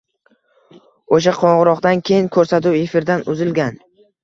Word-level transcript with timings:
O‘sha 1.17 1.33
qo‘ng‘iroqdan 1.41 2.03
keyin 2.11 2.31
ko‘rsatuv 2.39 2.81
efirdan 2.83 3.25
uzilgan 3.37 3.81